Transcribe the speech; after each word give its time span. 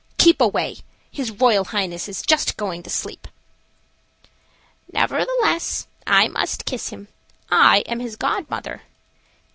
Keep 0.17 0.41
away; 0.41 0.77
his 1.11 1.29
Royal 1.29 1.63
Highness 1.65 2.09
is 2.09 2.23
just 2.23 2.57
going 2.57 2.81
to 2.81 2.89
sleep." 2.89 3.27
"Nevertheless 4.91 5.85
I 6.07 6.27
must 6.27 6.65
kiss 6.65 6.89
him. 6.89 7.07
I 7.51 7.81
am 7.85 7.99
his 7.99 8.15
god 8.15 8.49
mother." 8.49 8.81